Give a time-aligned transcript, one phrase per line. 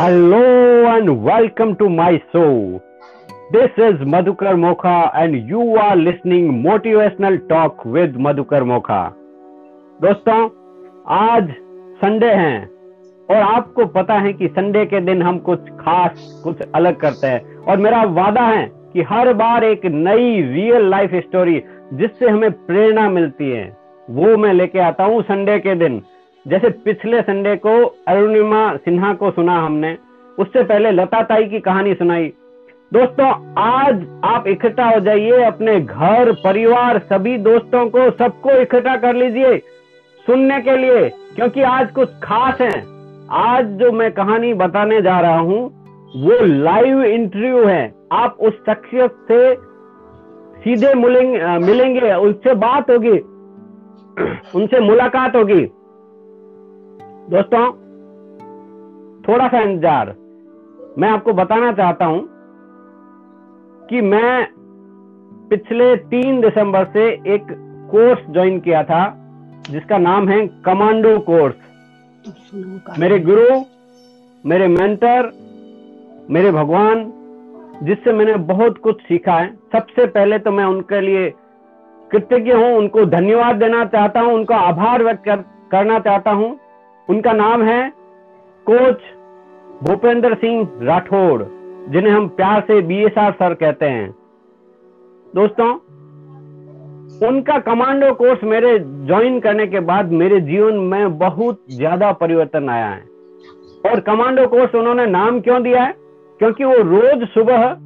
[0.00, 0.38] Hello
[0.88, 2.42] and welcome to my show
[3.52, 9.02] this is Madhukar Mokha and you are listening motivational talk with Madhukar Mokha
[10.00, 10.38] दोस्तों,
[11.16, 11.50] आज
[12.00, 12.62] Sunday है
[13.28, 17.56] और आपको पता है कि संडे के दिन हम कुछ खास, कुछ अलग करते हैं।
[17.58, 21.62] और मेरा वादा है कि हर बार एक नई रियल लाइफ स्टोरी
[21.92, 23.68] जिससे हमें प्रेरणा मिलती है,
[24.08, 26.02] वो मैं लेके आता हूँ संडे के दिन।
[26.44, 27.70] जैसे पिछले संडे को
[28.08, 29.96] अरुणिमा सिन्हा को सुना हमने,
[30.38, 32.32] उससे पहले लता ताई की कहानी सुनाई।
[32.92, 33.26] दोस्तों,
[33.58, 39.58] आज आप इकट्ठा हो जाइए अपने घर, परिवार, सभी दोस्तों को सबको इकट्ठा कर लीजिए
[40.26, 42.78] सुनने के लिए, क्योंकि आज कुछ खास है।
[43.40, 45.60] आज जो मैं कहानी बताने जा रहा हूँ,
[46.16, 49.54] वो लाइव इंटरव्यू है। आप उस शख्सियत से
[50.56, 53.18] सीधे मिलेंगे, उनसे बात होगी,
[54.54, 55.66] उनसे मुलाकात होगी।
[57.30, 57.66] दोस्तों
[59.24, 60.08] थोड़ा सा इंतज़ार।
[60.98, 62.22] मैं आपको बताना चाहता हूँ
[63.82, 64.46] कि मैं
[65.50, 67.52] पिछले तीन दिसंबर से एक
[67.90, 69.02] कोर्स ज्वाइन किया था
[69.68, 73.60] जिसका नाम है कमांडो कोर्स। मेरे गुरु
[74.44, 75.30] मेरे मेंटर
[76.30, 77.04] मेरे भगवान
[77.82, 81.28] जिससे मैंने बहुत कुछ सीखा है। सबसे पहले तो मैं उनके लिए
[82.10, 85.36] कृतज्ञ हूँ उनको धन्यवाद देना चाहता हूँ उनका आभार व्यक्त कर,
[85.70, 86.50] करना चाहता हूँ।
[87.10, 87.92] उनका नाम है
[88.66, 89.02] कोच
[89.82, 91.42] भूपेंद्र सिंह राठौड़
[91.92, 94.10] जिन्हें हम प्यार से बीएसआर सर कहते हैं।
[95.34, 95.68] दोस्तों,
[97.28, 102.86] उनका कमांडो कोर्स मेरे ज्वाइन करने के बाद मेरे जीवन में बहुत ज़्यादा परिवर्तन आया
[102.86, 103.02] है।
[103.90, 105.94] और कमांडो कोर्स उन्होंने नाम क्यों दिया है?
[106.40, 107.76] क्योंकि वो रोज सुबह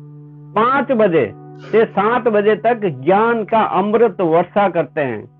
[0.56, 5.33] पाँच बजे से सात बजे तक ज्ञान का अमृत वर्षा करते हैं।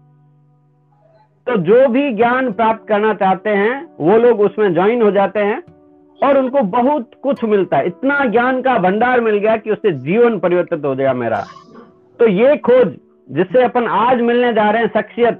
[1.47, 5.63] तो जो भी ज्ञान प्राप्त करना चाहते हैं, वो लोग उसमें ज्वाइन हो जाते हैं
[6.21, 10.39] और उनको बहुत कुछ मिलता है। इतना ज्ञान का भंडार मिल गया कि उससे जीवन
[10.39, 11.45] परिवर्तित हो गया मेरा।
[12.21, 12.97] तो ये खोज
[13.29, 15.39] जिससे अपन आज मिलने जा रहे हैं, शख्सियत,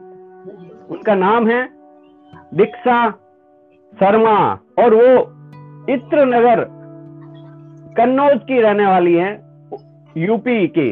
[0.91, 1.69] उनका नाम है
[2.55, 3.11] दीक्षा
[3.93, 4.39] शर्मा
[4.79, 5.11] और वो
[5.93, 6.65] इत्र नगर
[7.97, 9.33] कन्नौज की रहने वाली है,
[10.17, 10.91] यूपी की।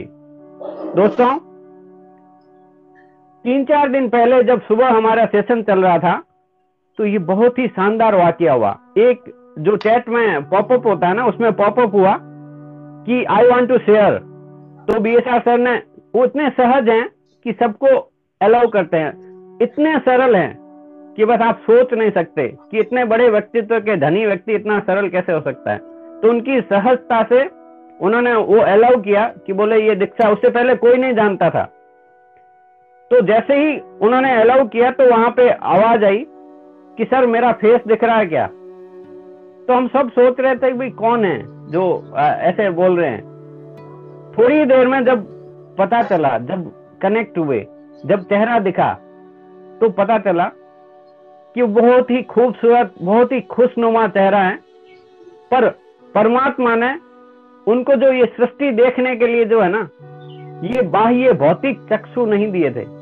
[0.97, 1.52] दोस्तों
[3.45, 6.23] तीन चार दिन पहले जब सुबह हमारा सेशन चल रहा था
[6.99, 9.23] तो ये बहुत ही शानदार वाक्य हुआ। एक
[9.59, 12.17] जो चैट में पॉपअप होता है ना, उसमें पॉपअप हुआ
[13.07, 14.19] कि आई वांट टू शेयर
[14.89, 15.75] तो बी एस आर सर ने,
[16.15, 17.09] वो इतने सहज हैं
[17.47, 17.97] कि सबको
[18.41, 20.55] अलाउ करते हैं। इतने सरल हैं
[21.17, 25.09] कि बस आप सोच नहीं सकते कि इतने बड़े व्यक्तित्व के धनी व्यक्ति इतना सरल
[25.09, 25.79] कैसे हो सकता है?
[25.79, 27.45] तो उनकी सहजता से
[28.01, 31.69] उन्होंने वो अलाउ किया कि बोले, ये दीक्षा उससे पहले कोई नहीं जानता था।
[33.13, 36.25] तो जैसे ही उन्होंने अलाउ किया तो वहाँ पे आवाज़ आई
[36.99, 38.47] कि सर मेरा फेस दिख रहा है क्या?
[38.47, 41.83] तो हम सब सोच रहे थे भाई कौन है जो
[42.17, 43.23] आ, ऐसे बोल रहे हैं।
[44.39, 45.27] थोड़ी देर में जब
[45.79, 46.71] पता चला जब
[47.03, 47.59] कनेक्ट हुए
[48.07, 48.93] जब चेहरा दिखा
[49.81, 50.51] तो पता चला
[51.55, 54.57] कि बहुत ही खूबसूरत बहुत ही खुशनुमा चेहरा है।
[55.51, 55.69] पर
[56.15, 56.95] परमात्मा ने
[57.67, 59.89] उनको जो ये सृष्टि देखने के लिए जो है ना
[60.67, 63.02] ये बाह्य भौतिक चक्षु नहीं दिए थे।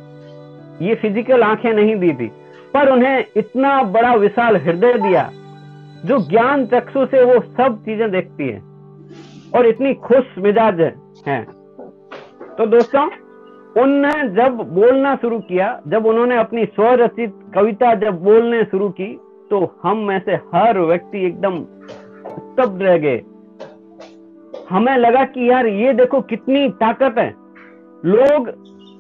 [0.80, 2.26] ये फ़िज़िकल आँखें नहीं दी थी,
[2.74, 5.30] पर उन्हें इतना बड़ा विशाल हृदय दिया
[6.04, 8.58] जो ज्ञान चक्षु से वो सब चीज़ें देखती है
[9.52, 10.80] और इतनी खुश मिजाज
[11.26, 11.42] है।
[12.58, 13.08] तो दोस्तों,
[13.76, 19.12] उनने जब बोलना शुरू किया, जब उन्होंने अपनी स्वरचित कविता जब बोलने शुरू की
[19.50, 21.62] तो हम में से हर व्यक्ति एकदम
[22.30, 23.20] स्तब्ध रह गए।
[24.70, 27.28] हमें लगा कि यार ये देखो कितनी ताकत है।
[28.04, 28.48] लोग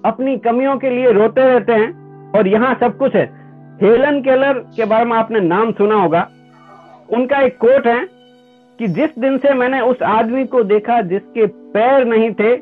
[0.04, 3.24] अपनी कमियों के लिए रोते रहते हैं और यहाँ सब कुछ है।
[3.80, 6.28] हेलन केलर के बारे में आपने नाम सुना होगा।
[7.10, 8.00] उनका एक कोट है
[8.78, 12.54] कि जिस दिन से मैंने उस आदमी को देखा जिसके पैर नहीं थे,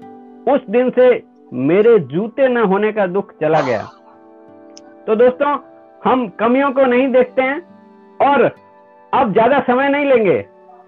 [0.53, 1.23] उस दिन से
[1.53, 3.83] मेरे जूते न होने का दुख चला गया।
[5.07, 5.57] तो दोस्तों,
[6.05, 7.61] हम कमियों को नहीं देखते हैं
[8.21, 8.45] और
[9.13, 10.39] अब ज़्यादा समय नहीं लेंगे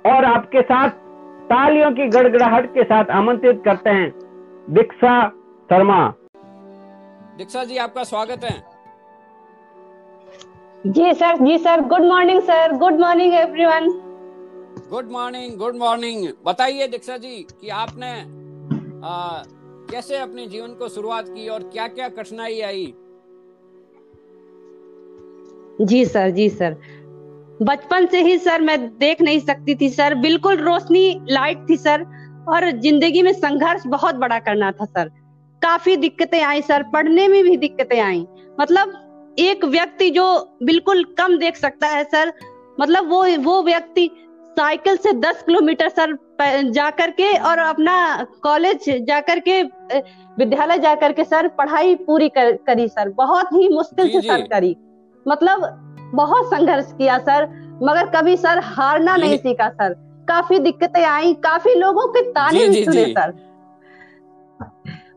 [0.07, 0.89] और आपके साथ
[1.51, 4.13] तालियों की गड़गड़ाहट के साथ आमंत्रित करते हैं
[4.71, 5.21] दीक्षा
[5.71, 6.03] शर्मा।
[7.41, 8.57] दीक्षा जी आपका स्वागत है।
[10.87, 13.87] जी सर जी sir good morning sir good morning everyone
[14.91, 19.43] good morning good morning बताइए दीक्षा जी कि आपने आ,
[19.91, 22.85] कैसे अपने जीवन को शुरुआत की और क्या क्या कठिनाई आई?
[25.81, 26.77] जी सर जी सर.
[27.63, 30.15] बचपन से ही सर मैं देख नहीं सकती थी सर.
[30.15, 32.05] बिल्कुल रोशनी लाइट थी सर.
[32.49, 35.11] और ज़िंदगी में संघर्ष बहुत बड़ा करना था सर.
[35.63, 38.27] काफ़ी दिक्कतें आई सर पढ़ने में भी दिक्कतें आई।
[38.61, 40.25] मतलब एक व्यक्ति जो
[40.63, 42.33] बिल्कुल कम देख सकता है सर
[42.81, 44.11] मतलब वो वो व्यक्ति
[44.57, 46.17] साइकिल से दस किलोमीटर सर
[46.71, 47.95] जा करके और अपना
[48.43, 49.63] कॉलेज जा करके
[50.39, 54.77] विद्यालय जा करके सर पढ़ाई पूरी कर, करी सर। बहुत ही मुश्किल से सर करी।
[55.27, 55.65] मतलब
[56.15, 57.47] बहुत संघर्ष किया सर
[57.83, 59.95] मगर कभी सर हारना नहीं सीखा सर।
[60.29, 63.33] काफ़ी दिक्कतें आई काफ़ी लोगों के ताने भी सुने सर।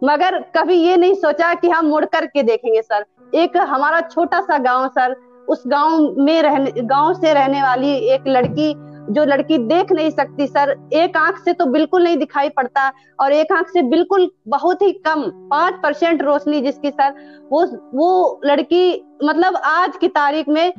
[0.04, 4.58] मगर कभी ये नहीं सोचा कि हम मुड़ करके देखेंगे, सर। एक हमारा छोटा सा
[4.58, 5.16] गाँव, सर,
[5.50, 8.74] उस गाँव में रहने, गाँव से रहने वाली एक लड़की,
[9.10, 13.34] जो लड़की देख नहीं सकती, सर, एक आँख से तो बिल्कुल नहीं दिखाई पड़ता और
[13.34, 17.14] एक आँख से बिल्कुल बहुत ही कम, पाँच परसेंट रोशनी जिसकी, सर,
[17.52, 20.72] वो वो लड़की मतलब आज की तारीख में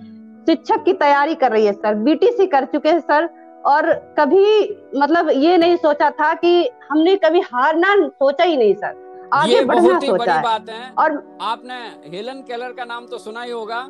[0.46, 3.28] शिक्षक की तैयारी कर रही है, सर बीटीसी कर चुके हैं, सर,
[3.66, 9.03] और कभी मतलब ये नहीं सोचा था कि हमने कभी हारना सोचा ही नहीं, सर।
[9.34, 11.74] आगे बढ़ना बहुत ही बात है। और आपने
[12.08, 13.80] हेलन केलर का नाम तो सुना ही होगा।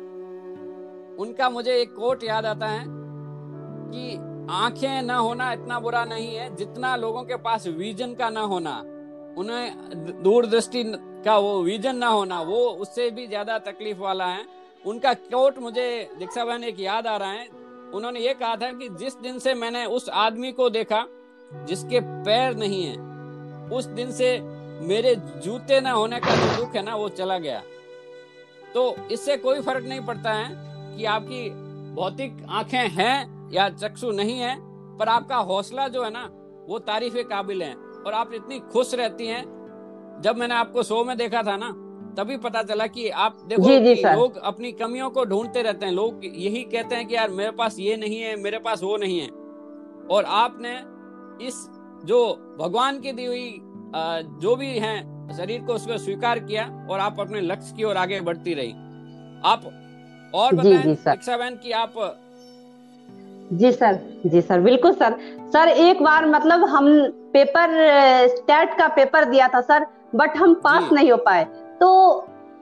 [1.19, 4.15] उनका मुझे एक कोट याद आता है कि
[4.53, 8.77] आँखें न होना इतना बुरा नहीं है जितना लोगों के पास विजन का ना होना
[9.37, 10.83] उन्हें दूरदृष्टि
[11.25, 14.43] का वो विजन ना होना वो उससे भी ज़्यादा तकलीफ़ वाला है।
[14.85, 15.87] उनका कोट मुझे
[16.19, 17.47] दीक्षा बहन एक याद आ रहा है।
[17.93, 21.05] उन्होंने ये कहा था कि जिस दिन से मैंने उस आदमी को देखा
[21.51, 22.95] जिसके पैर नहीं है
[23.69, 24.29] उस दिन से
[24.81, 27.61] मेरे जूते ना होने का जो दुख है ना वो चला गया।
[28.73, 30.49] तो इससे कोई फ़र्क नहीं पड़ता है
[30.97, 31.49] कि आपकी
[31.95, 34.55] भौतिक आँखें हैं या चक्षु नहीं है
[34.97, 36.29] पर आपका हौसला जो है ना
[36.69, 39.43] वो तारीफ़ काबिल है और आप इतनी खुश रहती हैं।
[40.21, 41.71] जब मैंने आपको शो में देखा था ना
[42.17, 45.85] तभी पता चला कि आप देखो जी, जी, कि लोग अपनी कमियों को ढूंढते रहते
[45.85, 48.97] हैं। लोग यही कहते हैं कि यार मेरे पास ये नहीं है मेरे पास वो
[48.97, 49.27] नहीं है।
[50.07, 50.75] और आपने
[51.47, 51.55] इस
[52.05, 52.19] जो
[52.59, 53.61] भगवान की दी हुई
[54.41, 54.97] जो भी है
[55.37, 58.71] शरीर को उसको स्वीकार किया और आप अपने लक्ष्य की ओर आगे बढ़ती रही।
[59.45, 59.71] आप
[60.33, 61.93] और बताएँ शिक्षा बहन की आप
[63.53, 65.17] जी सर। जी सर बिल्कुल सर।
[65.53, 66.87] सर एक बार मतलब हम
[67.33, 67.73] पेपर
[68.27, 69.85] स्टेट का पेपर दिया था सर
[70.15, 71.43] बट हम पास नहीं हो पाए।
[71.79, 71.89] तो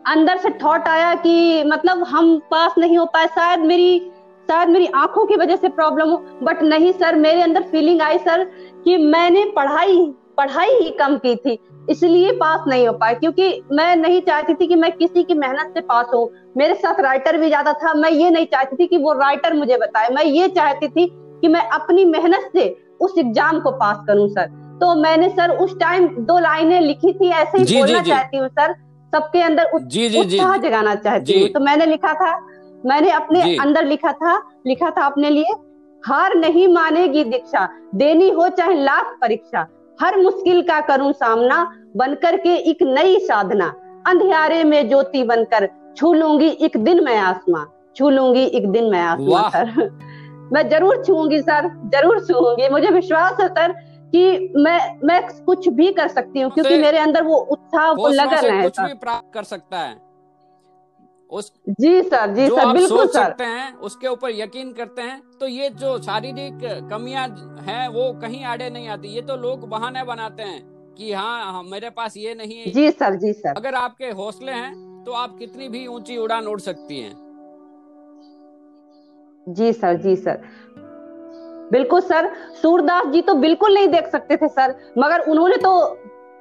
[0.05, 3.99] अंदर से थॉट आया कि मतलब हम पास नहीं हो पाए। शायद मेरी
[4.49, 8.17] शायद मेरी आँखों की वजह से प्रॉब्लम हो बट नहीं सर मेरे अंदर फीलिंग आई
[8.17, 8.43] सर
[8.83, 9.97] कि मैंने पढ़ाई
[10.37, 11.57] पढ़ाई ही कम की थी
[11.89, 15.73] इसलिए पास नहीं हो पाए क्योंकि मैं नहीं चाहती थी कि मैं किसी की मेहनत
[15.73, 18.97] से पास हो। मेरे साथ राइटर भी ज़्यादा था मैं ये नहीं चाहती थी कि
[18.97, 21.05] वो राइटर मुझे बताए। मैं ये चाहती थी
[21.41, 22.67] कि मैं अपनी मेहनत से
[23.01, 24.47] उस एग्ज़ाम को पास करूँ सर।
[24.81, 28.73] तो मैंने सर उस टाइम दो लाइनें लिखी थी ऐसे ही बोलना चाहती हूँ सर
[29.13, 32.37] सबके अंदर उत्साह जगाना चाहती हूँ। तो मैंने लिखा था
[32.85, 35.53] मैंने अपने अंदर लिखा था लिखा था अपने लिए
[36.03, 39.67] हार नहीं मानेगी दीक्षा देनी हो चाहे लाख परीक्षा।
[39.99, 41.63] हर मुश्किल का करूँ सामना
[41.97, 43.65] बनकर के एक नई साधना।
[44.07, 45.67] अंधियारे में ज्योति बनकर
[45.97, 47.63] छू लूँगी एक दिन मैं आसमां
[47.95, 49.89] छू लूँगी एक दिन मैं आसमां सर।
[50.53, 53.71] मैं ज़रूर छूँगी सर ज़रूर छूँगी। मुझे विश्वास है सर
[54.13, 58.49] कि मैं मैं कुछ भी कर सकती हूँ क्योंकि मेरे अंदर वो उत्साह वो लगन
[58.51, 59.95] है कुछ भी प्राप्त कर सकता है।
[61.29, 65.21] उस जी सर जी सर बिल्कुल सोच सर। सकते हैं उसके ऊपर यकीन करते हैं
[65.39, 66.59] तो ये जो शारीरिक
[66.89, 67.27] कमियाँ
[67.67, 70.61] हैं वो कहीं आड़े नहीं आती। ये तो लोग बहाने बनाते हैं
[70.97, 74.51] कि हाँ, हाँ मेरे पास ये नहीं है। जी सर जी सर। अगर आपके हौसले
[74.51, 77.15] हैं तो आप कितनी भी ऊँची उड़ान उड़ सकती हैं।
[79.47, 80.43] जी सर जी सर।
[81.71, 82.31] बिल्कुल सर
[82.61, 85.71] सूरदास जी तो बिल्कुल नहीं देख सकते थे सर मगर उन्होंने तो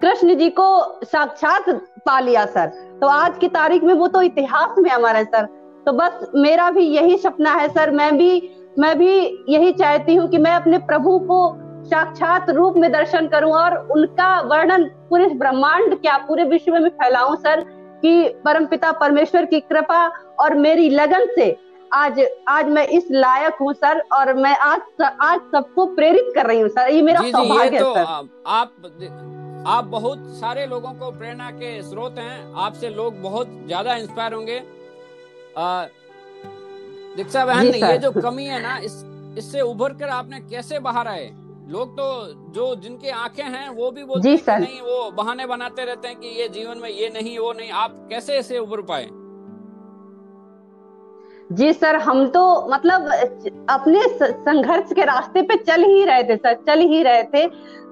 [0.02, 0.66] कृष्ण जी को
[1.04, 1.68] साक्षात
[2.06, 2.66] पा लिया सर।
[3.00, 5.46] तो आज की तारीख में वो तो इतिहास में हमारा सर।
[5.86, 9.14] तो बस मेरा भी यही सपना है सर। मैं भी मैं भी
[9.48, 11.40] यही चाहती हूँ कि मैं अपने प्रभु को
[11.84, 17.34] साक्षात रूप में दर्शन करूँ और उनका वर्णन पूरे ब्रह्मांड क्या पूरे विश्व में फैलाऊं
[17.36, 17.60] सर
[18.02, 20.06] कि परमपिता परमेश्वर की कृपा
[20.40, 21.56] और मेरी लगन से
[21.94, 26.60] आज आज मैं इस लायक हूँ सर और मैं आज आज सबको प्रेरित कर रही
[26.60, 31.50] हूँ सर। ये मेरा सौभाग्य है तो सर। आप आप बहुत सारे लोगों को प्रेरणा
[31.52, 34.58] के स्रोत हैं। आपसे लोग बहुत ज़्यादा इंस्पायर होंगे।
[37.16, 39.04] दीक्षा बहन ये जो कमी है ना इस
[39.38, 41.30] इससे उभर कर आपने कैसे बाहर आए?
[41.68, 42.06] लोग तो
[42.52, 46.48] जो जिनके आँखें हैं वो भी बोलते नहीं वो बहाने बनाते रहते हैं कि ये
[46.48, 49.04] जीवन में ये नहीं वो नहीं। आप कैसे इसे उभर पाए?
[51.52, 53.08] जी सर, हम तो मतलब
[53.70, 57.46] अपने संघर्ष के रास्ते पे चल ही रहे थे सर, चल ही रहे थे।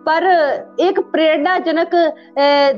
[0.07, 0.25] पर
[0.81, 1.95] एक प्रेरणाजनक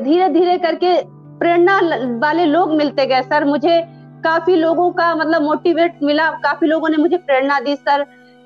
[0.02, 0.96] धीरे धीरे करके
[1.38, 1.78] प्रेरणा
[2.18, 3.80] वाले लोग मिलते गए सर। मुझे
[4.24, 8.04] काफ़ी लोगों का मतलब मोटिवेट मिला, काफ़ी लोगों ने मुझे प्रेरणा दी सर।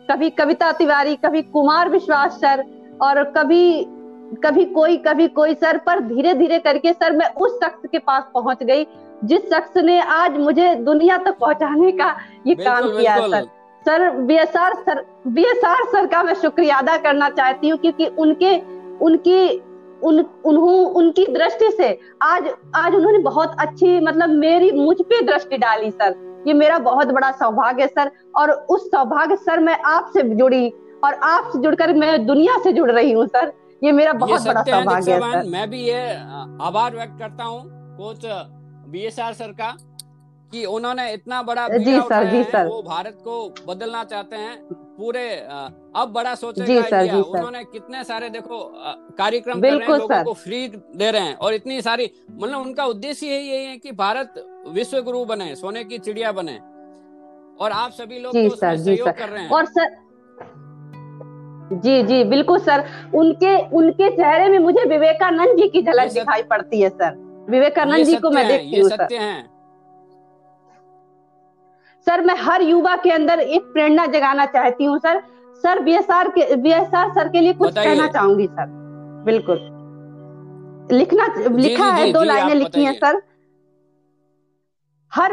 [0.09, 2.65] कभी कविता तिवारी, कभी कुमार विश्वास सर
[3.03, 3.87] और कभी
[4.45, 8.25] कभी कोई कभी कोई सर। पर धीरे धीरे करके सर, मैं उस शख्स के पास
[8.35, 8.85] पहुँच गई।
[9.25, 13.45] जिस शख्स ने आज मुझे दुनिया तक पहुँचाने का ये काम किया sir.
[13.87, 18.57] Sir BSR sir BSR sir का मैं शुक्रिया अदा करना चाहती हूँ क्योंकि उनके
[19.01, 19.63] उनकी
[20.03, 21.89] उन उन्हों उनकी दृष्टि से
[22.23, 27.07] आज आज उन्होंने बहुत अच्छी मतलब मेरी मुझ पे दृष्टि डाली सर। ये मेरा बहुत
[27.09, 30.69] बड़ा सौभाग्य सर। और उस सौभाग्य सर मैं आपसे जुड़ी
[31.05, 34.63] और आपसे जुड़कर मैं दुनिया से जुड़ रही हूँ सर। ये मेरा बहुत ये बड़ा
[34.63, 36.05] सौभाग्य है सर। मैं भी ये
[36.63, 37.63] आभार व्यक्त करता हूँ।
[37.99, 38.27] Coach
[38.89, 39.77] B S R sir का
[40.53, 44.57] कि उन्होंने इतना बड़ा जी सर जी सर। वो भारत को बदलना चाहते हैं
[44.99, 48.59] पूरे अब बड़ा सोचेगा सर, इंडिया उन्होंने कितने सारे देखो
[49.19, 52.85] कार्यक्रम कर रहे हैं लोगों को फ्री दे रहे हैं और इतनी सारी मतलब उनका
[52.87, 54.35] उद्देश्य यही यही है कि भारत
[54.75, 56.59] विश्व गुरु बने सोने की चिड़िया बने।
[57.61, 59.95] और आप सभी लोग जी सर जी सर। कर रहे हैं। और सर
[61.75, 66.81] जी जी बिल्कुल सर। उनके उनके चेहरे में मुझे विवेकानंद जी की झलक दिखाई पड़ती
[66.81, 69.09] है सर। विवेकानंद जी को मैं देखती हूँ सर।
[72.07, 75.23] सर मैं हर युवा के अंदर एक प्रेरणा जगाना चाहती हूँ सर।
[75.65, 78.67] सर बीएसआर के बीएसआर सर के लिए कुछ कहना चाहूँगी सर।
[79.25, 79.59] बिल्कुल।
[80.93, 83.23] लिखना लिखा है दो लाइनें लिखी हैं सर।
[85.13, 85.33] हर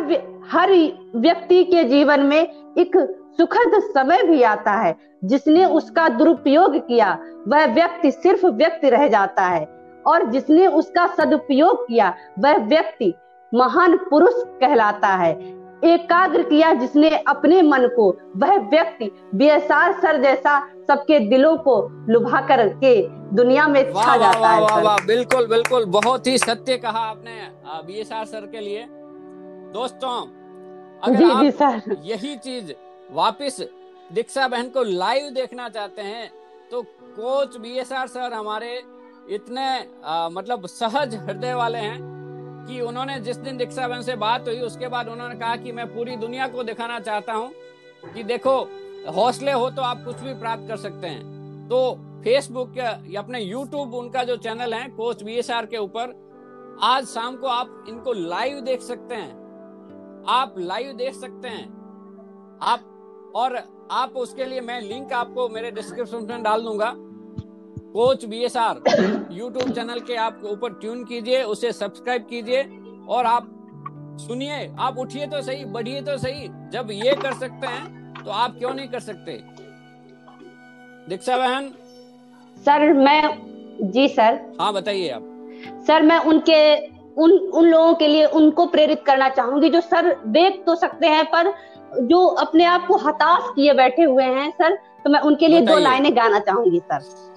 [0.52, 0.72] हर
[1.16, 2.42] व्यक्ति के जीवन में
[2.78, 2.98] एक
[3.38, 7.18] सुखद समय भी आता है। जिसने उसका दुरुपयोग किया
[7.48, 9.66] वह व्यक्ति सिर्फ़ व्यक्ति रह जाता है।
[10.08, 13.14] और जिसने उसका सदुपयोग किया वह व्यक्ति
[13.52, 15.32] महान पुरुष कहलाता है।
[15.86, 21.76] एकाग्र किया जिसने अपने मन को वह व्यक्ति बीएसआर सर जैसा सबके दिलों को
[22.10, 22.96] लुभा कर के
[23.36, 27.36] दुनिया में छा जाता वाह, है। वाह, वाह, बिल्कुल बिल्कुल बहुत ही सत्य कहा आपने
[27.88, 28.86] बीएसआर सर के लिए।
[29.74, 30.16] दोस्तों
[31.04, 32.72] अगर जी, आप जी, सर। यही चीज़
[33.12, 33.62] वापस
[34.14, 36.30] दीक्षा बहन को लाइव देखना चाहते हैं
[36.72, 36.82] तो
[37.18, 38.82] कोच बीएसआर सर हमारे
[39.30, 44.48] इतने आ, मतलब सहज हृदय वाले हैं कि उन्होंने जिस दिन दीक्षा बहन से बात
[44.48, 47.52] हुई उसके बाद उन्होंने कहा कि मैं पूरी दुनिया को दिखाना चाहता हूँ
[48.14, 48.58] कि देखो
[49.12, 53.94] हौसले हो तो आप कुछ भी प्राप्त कर सकते हैं। तो फेसबुक या अपने यूट्यूब
[53.94, 58.82] उनका जो चैनल है कोच बी के ऊपर आज शाम को आप इनको लाइव देख
[58.82, 61.66] सकते हैं। आप लाइव देख सकते हैं।
[62.62, 63.56] आप और
[63.92, 66.94] आप उसके लिए मैं लिंक आपको मेरे डिस्क्रिप्शन में डाल दूँगा।
[67.94, 68.78] Coach B S R
[69.32, 72.62] YouTube channel के आप ऊपर ट्यून कीजिए उसे सब्सक्राइब कीजिए
[73.10, 73.50] और आप
[74.22, 78.56] सुनिए आप उठिए तो सही बढ़िए तो सही। जब ये कर सकते हैं तो आप
[78.58, 79.32] क्यों नहीं कर सकते?
[81.10, 81.70] दीक्षा बहन?
[82.58, 85.24] सर मैं जी सर। हाँ बताइए आप।
[85.88, 86.60] सर मैं उनके
[87.24, 91.26] उन उन लोगों के लिए उनको प्रेरित करना चाहूँगी जो सर देख तो सकते हैं
[91.32, 91.54] पर
[92.08, 95.78] जो अपने आप को हताश किए बैठे हुए हैं सर तो मैं उनके लिए दो
[95.80, 97.32] लाइनें गाना चाहूँगी सर।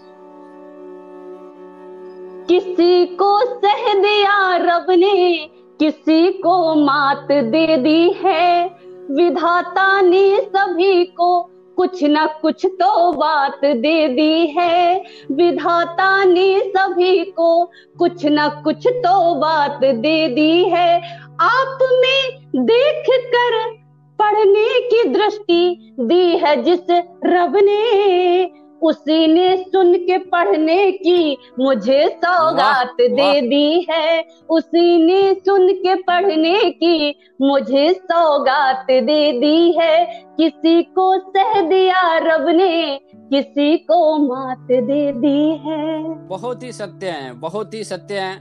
[2.48, 5.50] किसी को सह दिया रब ने,
[5.80, 8.66] किसी को मात दे दी है।
[9.10, 11.42] विधाता ने सभी को
[11.76, 17.64] कुछ न कुछ तो बात दे दी है। विधाता ने सभी को
[17.98, 20.96] कुछ न कुछ तो बात दे दी है।
[21.40, 23.72] आप में देख कर
[24.18, 26.90] पढ़ने की दृष्टि दी है जिस
[27.24, 35.34] रब ने। उसी ने सुन के पढ़ने की मुझे सौगात दे दी है। उसी ने
[35.34, 40.04] सुन के पढ़ने की मुझे सौगात दे दी है।
[40.36, 47.06] किसी को सह दिया रब ने किसी को मात दे दी है। बहुत ही सत्य
[47.06, 48.34] है बहुत ही सत्य है।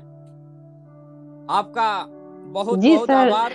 [1.49, 2.05] आपका
[2.51, 3.53] बहुत बहुत आभार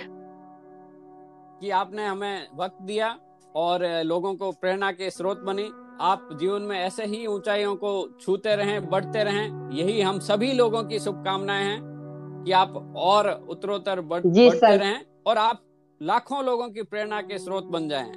[1.61, 3.15] कि आपने हमें वक्त दिया
[3.55, 5.69] और लोगों को प्रेरणा के स्रोत बनी।
[6.01, 7.91] आप जीवन में ऐसे ही ऊंचाइयों को
[8.21, 14.01] छूते रहें बढ़ते रहें। यही हम सभी लोगों की शुभकामनाएँ हैं कि आप और उत्तरोत्तर
[14.01, 15.61] बढ़, बढ़ते रहें और आप
[16.01, 18.11] लाखों लोगों की प्रेरणा के स्रोत बन जाएँ।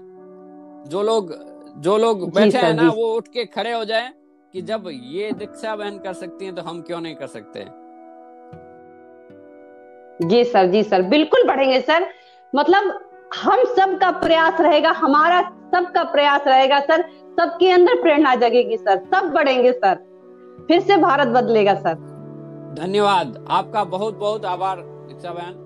[0.88, 1.34] जो लोग
[1.78, 4.12] जो लोग बैठे हैं ना वो उठ के खड़े हो जाएँ
[4.54, 7.64] कि जब ये दीक्षा बहन कर सकती हैं तो हम क्यों नहीं कर सकते?
[10.28, 12.06] जी सर जी सर बिल्कुल बढ़ेंगे सर।
[12.52, 12.92] मतलब
[13.34, 15.40] हम सब का प्रयास रहेगा हमारा
[15.76, 17.02] सबका प्रयास रहेगा, सर।
[17.40, 19.94] सबके अंदर प्रेरणा जगेगी, सर। सब बढ़ेंगे, सर।
[20.68, 21.94] फिर से भारत बदलेगा, सर।
[22.78, 25.60] धन्यवाद। आपका बहुत बहुत आभार, दीक्षा बहन।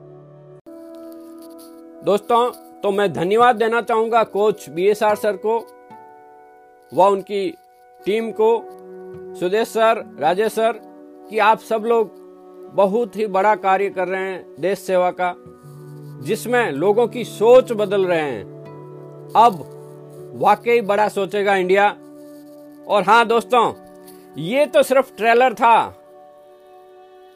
[2.05, 2.50] दोस्तों
[2.83, 5.59] तो मैं धन्यवाद देना चाहूँगा coach B S R sir को
[6.93, 7.50] व उनकी
[8.00, 8.50] टीम को,
[9.35, 10.73] सुदेश सर, राजेश सर,
[11.31, 12.11] कि आप सब लोग
[12.75, 15.35] बहुत ही बड़ा कार्य कर रहे हैं देश सेवा का,
[16.25, 18.45] जिसमें लोगों की सोच बदल रहे हैं।
[19.37, 19.77] अब
[20.38, 21.88] वाकई बड़ा सोचेगा इंडिया।
[22.87, 23.73] और हाँ दोस्तों,
[24.38, 25.76] ये तो सिर्फ़ ट्रेलर था।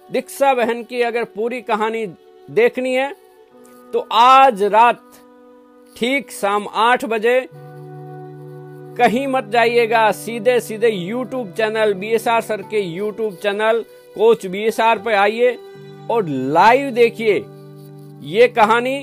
[0.09, 2.07] दीक्षा बहन की अगर पूरी कहानी
[2.49, 3.11] देखनी है
[3.93, 5.01] तो आज रात
[5.97, 7.41] ठीक शाम आठ बजे
[8.97, 13.85] कहीं मत जाइएगा। सीधे सीधे YouTube channel B S R sir के YouTube channel,
[14.17, 15.57] coach B S R पे आइए
[16.11, 17.35] और लाइव देखिए
[18.29, 18.99] ये कहानी।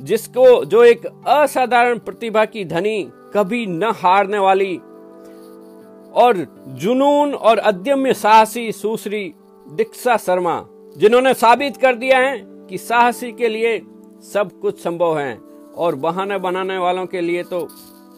[0.00, 3.02] जिसको जो एक असाधारण प्रतिभा की धनी
[3.34, 4.76] कभी न हारने वाली
[6.14, 6.36] और
[6.80, 9.34] जुनून और अद्यम्य साहसी सुश्री
[9.66, 10.64] दीक्षा शर्मा,
[10.96, 12.38] जिन्होंने साबित कर दिया है
[12.68, 13.78] कि साहसी के लिए
[14.24, 15.38] सब कुछ संभव है
[15.76, 17.66] और बहाने बनाने वालों के लिए तो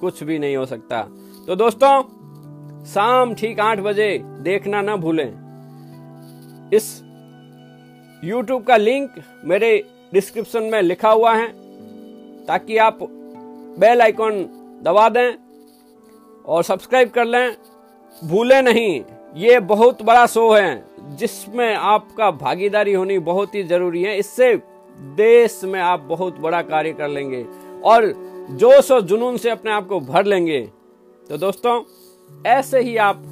[0.00, 1.02] कुछ भी नहीं हो सकता।
[1.47, 2.02] तो दोस्तों,
[2.85, 5.28] शाम ठीक आठ बजे देखना ना भूलें।
[6.75, 7.02] इस
[8.25, 9.11] YouTube का लिंक
[9.44, 11.68] मेरे डिस्क्रिप्शन में लिखा हुआ है।
[12.49, 12.99] ताकि आप
[13.78, 14.43] बेल आइकॉन
[14.83, 15.35] दबा दें
[16.47, 17.57] और सब्सक्राइब कर लें।
[18.25, 19.02] भूलें नहीं,
[19.37, 20.85] ये बहुत बड़ा शो है,
[21.17, 24.55] जिसमें आपका भागीदारी होनी बहुत ही ज़रूरी है। इससे
[25.17, 27.47] देश में आप बहुत बड़ा कार्य कर लेंगे
[27.85, 28.07] और
[28.50, 30.61] जोश और जुनून से अपने आप को भर लेंगे।
[31.28, 31.83] तो दोस्तों,
[32.47, 33.23] ऐसे ही आप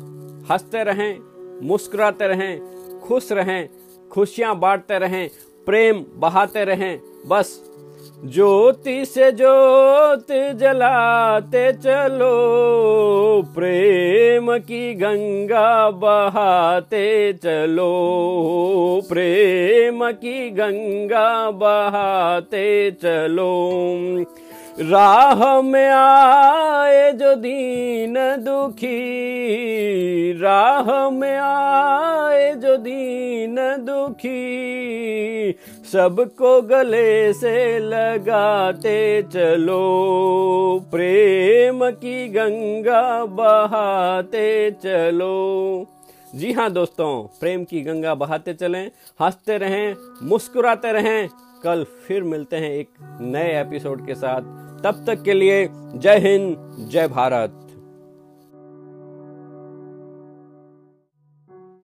[0.51, 1.19] हँसते रहें,
[1.67, 3.69] मुस्कुराते रहें, खुश रहें,
[4.13, 5.29] खुशियाँ बांटते रहें,
[5.67, 7.66] प्रेम बहाते रहें, बस
[8.27, 12.33] ज्योति से ज्योत जलाते चलो,
[13.55, 17.93] प्रेम की गंगा बहाते चलो,
[19.09, 23.55] प्रेम की गंगा बहाते चलो।
[24.81, 28.97] राह में आए जो दीन दुखी,
[30.43, 31.96] राह में आए
[32.57, 34.37] जो दीन दुखी
[35.93, 39.83] सबको गले से लगाते चलो,
[40.91, 45.87] प्रेम की गंगा बहाते चलो।
[46.35, 51.29] जी हाँ दोस्तों, प्रेम की गंगा बहाते चलें, हँसते रहें, मुस्कुराते रहें।
[51.63, 52.89] कल फिर मिलते हैं एक
[53.21, 54.41] नए एपिसोड के साथ।
[54.85, 57.66] तब तक के लिए जय हिंद, जय भारत।